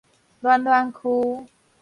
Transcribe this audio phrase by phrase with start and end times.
[0.39, 1.45] 暖暖區